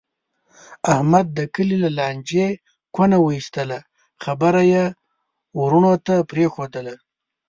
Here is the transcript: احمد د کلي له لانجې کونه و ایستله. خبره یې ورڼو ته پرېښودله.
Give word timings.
احمد 0.93 1.25
د 1.37 1.39
کلي 1.55 1.77
له 1.83 1.89
لانجې 1.97 2.47
کونه 2.95 3.17
و 3.19 3.25
ایستله. 3.37 3.79
خبره 4.23 4.61
یې 4.73 4.85
ورڼو 5.59 5.93
ته 6.05 6.15
پرېښودله. 6.31 6.95